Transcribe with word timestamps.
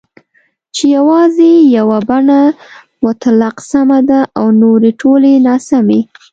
چې 0.75 0.83
یوازې 0.97 1.51
یوه 1.77 1.99
بڼه 2.09 2.41
مطلق 3.05 3.55
سمه 3.71 3.99
ده 4.09 4.19
او 4.39 4.45
نورې 4.61 4.91
ټولې 5.01 5.33
ناسمي 5.47 5.99